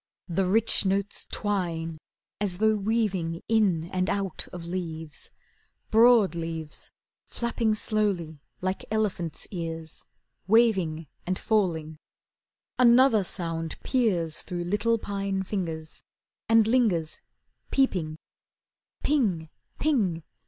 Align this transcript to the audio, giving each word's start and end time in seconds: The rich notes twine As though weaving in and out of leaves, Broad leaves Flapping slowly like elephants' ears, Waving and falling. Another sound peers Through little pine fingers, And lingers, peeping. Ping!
The 0.27 0.45
rich 0.45 0.83
notes 0.83 1.27
twine 1.31 1.99
As 2.39 2.57
though 2.57 2.73
weaving 2.75 3.43
in 3.47 3.83
and 3.93 4.09
out 4.09 4.47
of 4.51 4.65
leaves, 4.65 5.29
Broad 5.91 6.33
leaves 6.33 6.91
Flapping 7.27 7.75
slowly 7.75 8.41
like 8.61 8.83
elephants' 8.89 9.45
ears, 9.51 10.03
Waving 10.47 11.05
and 11.27 11.37
falling. 11.37 11.97
Another 12.79 13.23
sound 13.23 13.79
peers 13.83 14.41
Through 14.41 14.63
little 14.63 14.97
pine 14.97 15.43
fingers, 15.43 16.01
And 16.49 16.65
lingers, 16.65 17.21
peeping. 17.69 18.17
Ping! 19.03 19.51